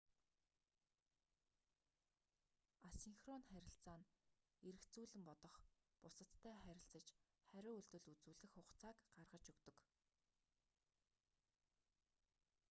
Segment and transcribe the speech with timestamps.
[2.93, 4.09] асинхрон харилцаа нь
[4.67, 5.55] эргэцүүлэн бодох
[6.01, 7.07] бусадтай харилцаж
[7.49, 9.77] хариу үйлдэл үзүүлэх хугацааг гаргаж өгдөг